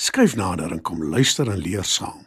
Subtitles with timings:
[0.00, 2.24] Skryf nader en kom luister en leer saam.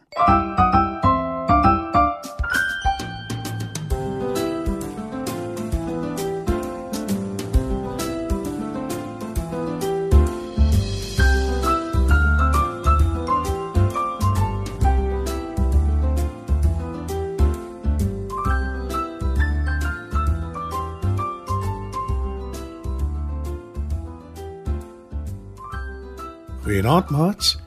[26.63, 27.62] Goeienaand maats.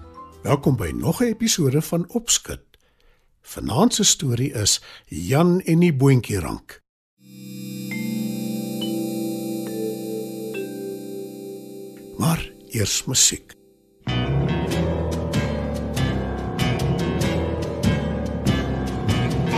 [0.46, 2.60] Welkom by nog 'n episode van Opskud.
[3.42, 6.80] Vanaand se storie is Jan en die boontjie rank.
[12.18, 13.52] Maar eers musiek.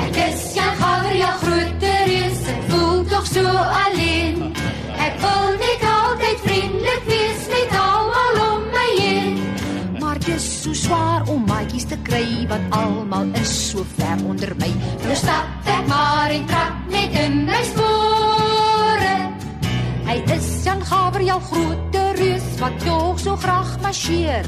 [0.04, 1.47] Ek is Jan Gaber,
[11.78, 14.68] om maatjies te kry want almal is so ver onder my.
[15.04, 19.14] Nou stap ek maar en trap net in my spore.
[20.08, 24.46] Hy is Jan Gaber, jou groot reus wat tog so graag marcheer.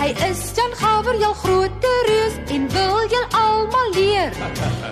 [0.00, 4.32] Hy is Jan Gaber, jou groot reus en wil julle almal leer.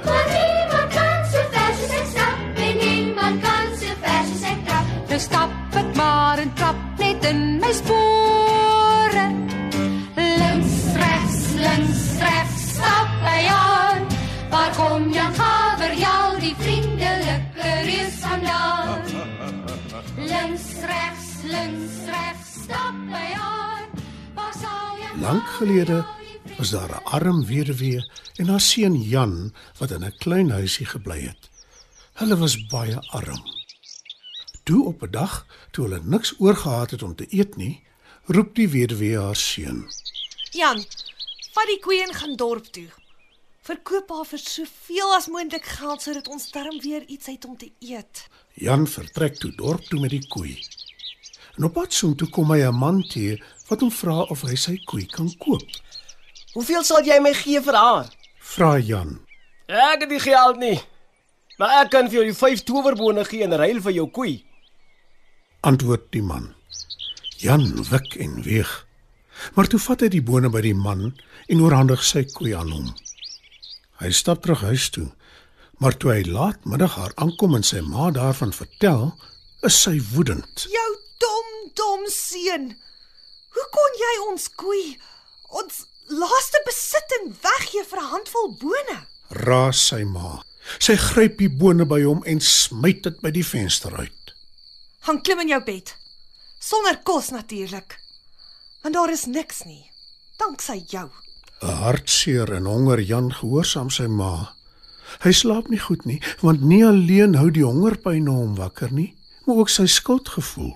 [0.05, 4.63] Maar niemand kan so ver soos ek stap en niemand kan so ver soos ek
[4.69, 4.95] trap.
[5.11, 8.34] Nou stap ek maar en trap net in my spore.
[20.45, 23.87] Links, regs, links, regs, stap by aan.
[24.37, 26.05] Waar sal Jan Lank gelede
[26.59, 31.21] was daar 'n arm weduwee en haar seun Jan wat in 'n klein huisie gebly
[31.21, 31.51] het.
[32.13, 33.43] Hulle was baie arm.
[34.63, 37.83] Toe op 'n dag, toe hulle niks oorgehad het om te eet nie,
[38.25, 39.89] roep die weduwee haar seun.
[40.51, 40.85] Jan,
[41.53, 42.89] vat die koeie en gaan dorp toe.
[43.65, 47.71] Verkoop haar vir soveel as moontlik geld sodat ons darm weer iets het om te
[47.81, 48.27] eet.
[48.61, 50.59] Jan vertrek toe dorp toe met die koei.
[51.57, 53.39] En op pad soontoe kom hy 'n man teë
[53.69, 55.65] wat hom vra of hy sy koei kan koop.
[56.53, 58.11] Hoeveel sal jy my gee vir haar?
[58.39, 59.21] Vra Jan.
[59.67, 60.81] Ek het nie geld nie.
[61.59, 64.45] Maar ek kan vir jou die 5 towerbone gee in ruil vir jou koei.
[65.61, 66.55] Antwoord die man.
[67.39, 68.87] Jan wik en weeg.
[69.55, 71.15] Maar toe vat hy die bone by die man
[71.49, 72.95] en oorhandig sy koei aan hom.
[74.05, 75.07] Hy stap terug huis toe,
[75.81, 79.15] maar toe hy laatmiddag haar aankom en sy ma daarvan vertel,
[79.65, 80.67] is sy woedend.
[80.69, 80.91] Jou
[81.25, 82.67] dom dom seun.
[83.57, 84.85] Hoe kon jy ons koei,
[85.57, 85.81] ons
[86.13, 88.99] laaste besitting weggee vir 'n handvol bone?
[89.49, 90.45] Raas sy ma.
[90.79, 94.35] Sy gryp die bone by hom en smyt dit by die venster uit.
[95.01, 95.97] Gaan klim in jou bed.
[96.61, 97.97] Sonder kos natuurlik.
[98.83, 99.91] Want daar is niks nie.
[100.37, 101.09] Danksy jou.
[101.69, 104.55] Hartseer en honger Jan gehoorsaam sy ma.
[105.23, 109.15] Hy slaap nie goed nie, want nie alleen hou die hongerpyn hom wakker nie,
[109.47, 110.75] maar ook sy skuldgevoel.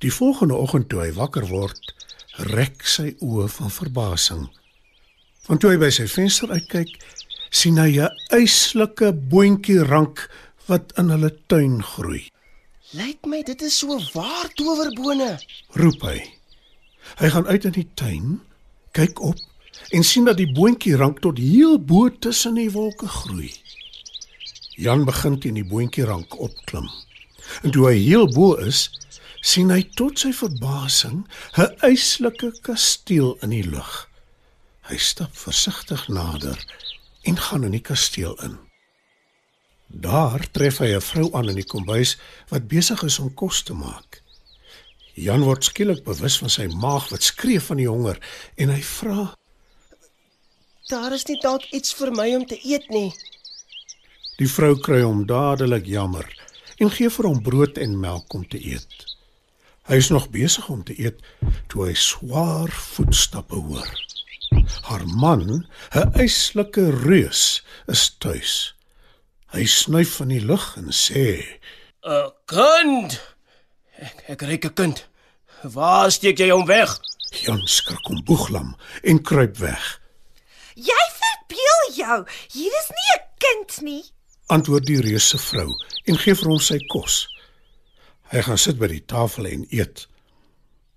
[0.00, 1.80] Die volgende oggend toe hy wakker word,
[2.54, 4.46] rek sy oë van verbasing.
[5.48, 6.94] Want toe hy by sy venster uitkyk,
[7.50, 10.28] sien hy 'n eislike boontjie rank
[10.68, 12.28] wat in hulle tuin groei.
[12.94, 15.38] Lyk my dit is so waar towerbone.
[15.74, 16.18] Roep hy.
[17.18, 18.40] Hy gaan uit in die tuin,
[18.96, 19.38] kyk op
[19.90, 23.52] en sien dat die boontjie rank tot heel bo tussen die wolke groei.
[24.80, 26.88] Jan begin teen die boontjie rank opklim.
[27.62, 28.88] En toe hy heel bo is,
[29.40, 31.24] sien hy tot sy verbasing
[31.56, 34.08] 'n eislike kasteel in die lug.
[34.88, 36.58] Hy stap versigtig nader
[37.22, 38.58] en gaan in die kasteel in.
[39.86, 42.16] Daar tref hy 'n vrou aan in die kombuis
[42.48, 44.22] wat besig is om kos te maak.
[45.20, 48.16] Jan word skielik bewus van sy maag wat skree van die honger
[48.56, 49.24] en hy vra:
[50.88, 53.10] Daar is nie dalk iets vir my om te eet nie.
[54.40, 56.24] Die vrou kry hom dadelik jammer
[56.80, 59.04] en gee vir hom brood en melk om te eet.
[59.90, 61.20] Hy is nog besig om te eet
[61.68, 63.92] toe hy swaar voetstappe hoor.
[64.88, 68.72] Haar man, 'n eislike reus, is tuis.
[69.52, 71.60] Hy snuif van die lug en sê:
[72.08, 73.20] 'n Kind.
[74.00, 75.09] Ek ek ryk 'n kind.
[75.62, 76.94] Waar steek jy hom weg?
[77.44, 78.72] Jan skrik om boeglam
[79.02, 80.00] en kruip weg.
[80.74, 82.18] Jy verbeel jou.
[82.52, 84.04] Hier is nie 'n kind nie.
[84.46, 85.74] Antwoord die reus se vrou
[86.04, 87.28] en gee vir hom sy kos.
[88.32, 90.08] Hy gaan sit by die tafel en eet.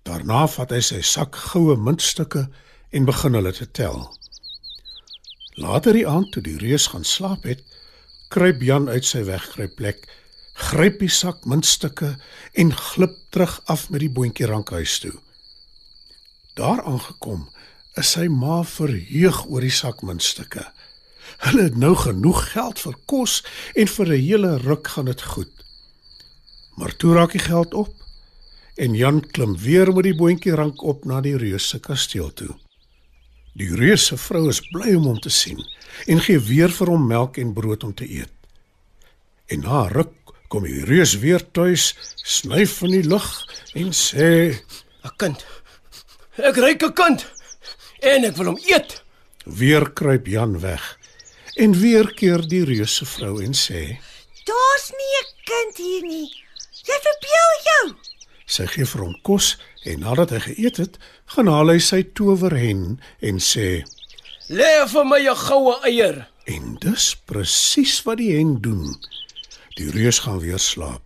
[0.02, 2.48] Daarna vat hy sy sak goue muntstukke
[2.90, 4.16] en begin hulle te tel.
[5.56, 7.62] Later die aand toe die reus gaan slaap het,
[8.28, 10.08] kruip Jan uit sy wegkruipplek,
[10.54, 12.14] gryp die sak muntstukke
[12.54, 15.14] en glip terug af met die boontjie rankhuis toe.
[16.54, 17.48] Daar aangekom,
[17.98, 20.62] is sy ma verheug oor die sakmuntstukke.
[21.46, 23.42] Hulle het nou genoeg geld vir kos
[23.74, 25.52] en vir 'n hele ruk gaan dit goed.
[26.76, 27.94] Maar toe raak die geld op
[28.76, 32.54] en Jan klim weer met die boontjie rank op na die reus se kasteel toe.
[33.54, 35.58] Die reus se vrou is bly om hom te sien
[36.06, 38.32] en gee weer vir hom melk en brood om te eet.
[39.46, 40.23] En na 'n ruk
[40.54, 41.88] kom die reus weer tuis,
[42.22, 43.26] snyf in die lug
[43.74, 44.54] en sê:
[45.02, 45.42] 'n Kind.
[46.38, 47.26] Ek ryk 'n kind
[47.98, 49.02] en ek wil hom eet.
[49.44, 50.84] Weer kruip Jan weg.
[51.58, 53.98] En weer keer die reus se vrou en sê:
[54.46, 56.30] Daar's nie 'n kind hier nie.
[56.86, 57.96] Jy verbeel jou.
[58.46, 60.98] Sy gee vir hom kos en nadat hy geëet het,
[61.34, 63.82] gaan haal hy sy towerhen en sê:
[64.48, 66.28] Lê vir my 'n goue eier.
[66.46, 68.94] "En dis presies wat die hen doen."
[69.74, 71.02] Die reus gaan weer slaap.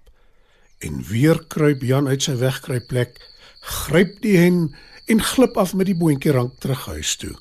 [0.78, 3.16] En weer kruip Jan uit sy wegkruipplek,
[3.60, 4.76] gryp die hen
[5.08, 7.34] en glip af met die boontjie rank terug huis toe.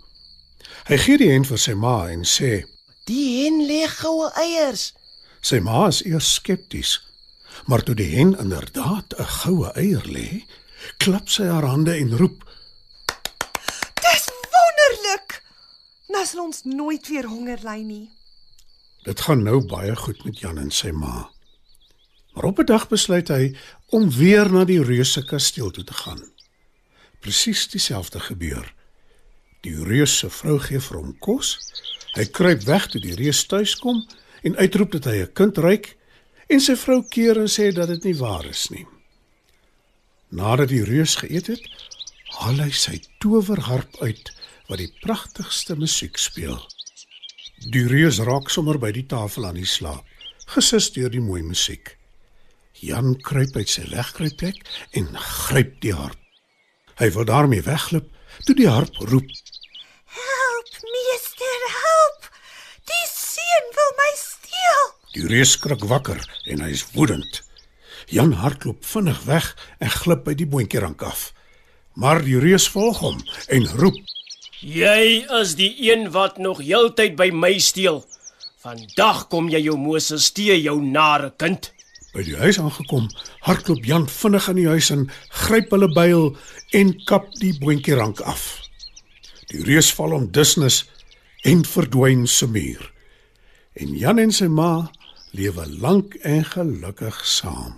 [0.88, 2.64] Hy gee die hen vir sy ma en sê:
[3.08, 4.94] Die hen lê goue eiers.
[5.44, 6.98] Sy ma is eers skepties,
[7.68, 10.44] maar toe die hen inderdaad 'n goue eier lê,
[10.98, 12.44] klap sy haar hande en roep:
[14.02, 14.26] Dis
[14.56, 15.44] wonderlik.
[16.08, 18.17] Nou sal ons nooit weer honger ly nie.
[19.04, 21.30] Dit gaan nou baie goed met Jan en sy ma.
[22.34, 23.56] Maar op 'n dag besluit hy
[23.86, 26.32] om weer na die reus se kasteel toe te gaan.
[27.20, 28.74] Presies dieselfde gebeur.
[29.62, 31.58] Die reus se vrou gee vir hom kos.
[32.14, 34.08] Hy kruip weg toe die reus tuis kom
[34.42, 35.98] en uitroep dat hy 'n kind ryk
[36.48, 38.86] en sy vrou keer en sê dat dit nie waar is nie.
[40.30, 41.64] Nadat die reus geëet het,
[42.40, 44.32] haal hy sy towerharp uit
[44.68, 46.60] wat die pragtigste musiek speel.
[47.66, 50.06] Die reus raak sommer by die tafel aan die slaap,
[50.54, 51.96] gesus deur die mooi musiek.
[52.78, 54.60] Jan kruip uit sy wegkruipplek
[55.00, 56.20] en gryp die harp.
[57.02, 58.12] Hy wil daarmee wegglip
[58.46, 59.26] toe die harp roep.
[60.14, 62.30] Help, meester, help.
[62.86, 64.86] Die seun wil my steel.
[65.18, 67.42] Die reus skrik wakker en hy is woedend.
[68.14, 69.50] Jan hardloop vinnig weg
[69.82, 71.32] en glip by die boontjie rank af.
[71.98, 73.18] Maar die reus volg hom
[73.50, 73.98] en roep:
[74.58, 78.00] Jy is die een wat nog heeltyd by my steel.
[78.58, 81.70] Vandag kom jy jou Moses stee jou nare kind.
[82.16, 83.06] By die huis aangekom,
[83.46, 85.06] hardloop Jan vinnig in die huis en
[85.44, 86.32] gryp hulle byl
[86.74, 88.64] en kap die boontjie rank af.
[89.54, 90.88] Die reus val om dusnis
[91.46, 92.82] en verdwyn se muur.
[93.78, 94.90] En Jan en sy ma
[95.38, 97.78] lewe lank en gelukkig saam.